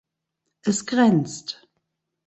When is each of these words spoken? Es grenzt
Es 0.63 0.87
grenzt 0.87 1.61